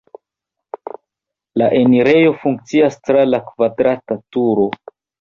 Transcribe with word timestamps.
La 1.63 1.69
enirejo 1.81 2.33
funkcias 2.41 3.01
tra 3.05 3.29
la 3.31 3.45
kvadrata 3.53 4.23
turo. 4.39 4.71